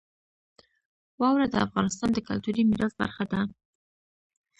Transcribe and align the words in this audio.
واوره 1.21 1.47
د 1.51 1.55
افغانستان 1.65 2.09
د 2.13 2.17
کلتوري 2.27 2.61
میراث 2.69 2.93
برخه 3.01 3.23
ده. 3.31 3.41